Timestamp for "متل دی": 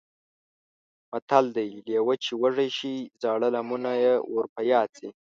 1.11-1.67